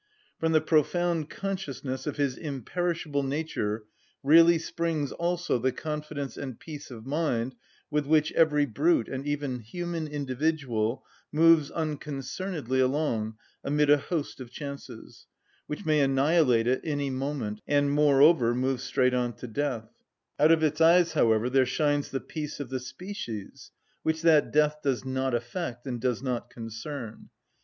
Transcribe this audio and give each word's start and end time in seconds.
From 0.39 0.51
the 0.51 0.61
profound 0.61 1.29
consciousness 1.29 2.07
of 2.07 2.17
his 2.17 2.35
imperishable 2.35 3.21
nature 3.21 3.83
really 4.23 4.57
springs 4.57 5.11
also 5.11 5.59
the 5.59 5.71
confidence 5.71 6.37
and 6.37 6.59
peace 6.59 6.89
of 6.89 7.05
mind 7.05 7.53
with 7.91 8.07
which 8.07 8.31
every 8.31 8.65
brute, 8.65 9.07
and 9.07 9.27
even 9.27 9.59
human 9.59 10.07
individual, 10.07 11.05
moves 11.31 11.69
unconcernedly 11.69 12.79
along 12.79 13.37
amid 13.63 13.91
a 13.91 13.97
host 13.99 14.39
of 14.39 14.49
chances, 14.49 15.27
which 15.67 15.85
may 15.85 15.99
annihilate 16.01 16.65
it 16.65 16.81
any 16.83 17.11
moment, 17.11 17.61
and, 17.67 17.91
moreover, 17.91 18.55
moves 18.55 18.81
straight 18.81 19.13
on 19.13 19.33
to 19.33 19.45
death: 19.45 19.87
out 20.39 20.51
of 20.51 20.63
its 20.63 20.81
eyes, 20.81 21.13
however, 21.13 21.47
there 21.47 21.63
shines 21.67 22.09
the 22.09 22.19
peace 22.19 22.59
of 22.59 22.69
the 22.69 22.79
species, 22.79 23.69
which 24.01 24.23
that 24.23 24.51
death 24.51 24.77
does 24.81 25.05
not 25.05 25.35
affect, 25.35 25.85
and 25.85 26.01
does 26.01 26.23
not 26.23 26.49
concern. 26.49 27.29